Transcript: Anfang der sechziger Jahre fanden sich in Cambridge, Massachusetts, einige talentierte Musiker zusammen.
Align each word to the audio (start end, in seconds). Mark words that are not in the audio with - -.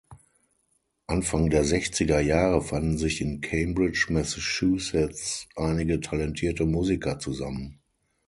Anfang 1.05 1.51
der 1.51 1.63
sechziger 1.63 2.19
Jahre 2.21 2.63
fanden 2.63 2.97
sich 2.97 3.21
in 3.21 3.39
Cambridge, 3.39 4.07
Massachusetts, 4.09 5.47
einige 5.55 5.99
talentierte 5.99 6.65
Musiker 6.65 7.19
zusammen. 7.19 7.79